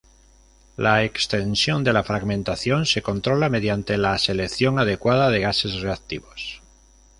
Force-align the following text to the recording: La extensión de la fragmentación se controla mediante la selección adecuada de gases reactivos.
La 0.77 1.03
extensión 1.03 1.83
de 1.83 1.93
la 1.93 2.03
fragmentación 2.03 2.87
se 2.87 3.03
controla 3.03 3.49
mediante 3.49 3.99
la 3.99 4.17
selección 4.17 4.79
adecuada 4.79 5.29
de 5.29 5.41
gases 5.41 5.79
reactivos. 5.81 6.63